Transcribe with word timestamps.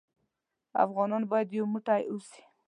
افغانان 0.85 1.23
بايد 1.31 1.49
يو 1.57 1.65
موټى 1.73 1.99
اوسې. 2.09 2.41